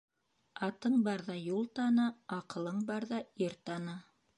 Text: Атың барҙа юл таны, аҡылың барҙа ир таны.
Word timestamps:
Атың 0.67 0.95
барҙа 1.09 1.37
юл 1.41 1.69
таны, 1.81 2.09
аҡылың 2.41 2.85
барҙа 2.93 3.23
ир 3.49 3.61
таны. 3.71 4.01